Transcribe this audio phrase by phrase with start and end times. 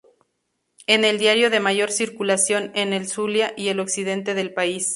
[0.87, 4.89] Es el diario de mayor circulación en el Zulia y el occidente del país.